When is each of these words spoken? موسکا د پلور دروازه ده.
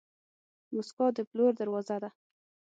موسکا 0.73 1.07
د 1.15 1.17
پلور 1.29 1.51
دروازه 1.59 1.97
ده. 2.03 2.09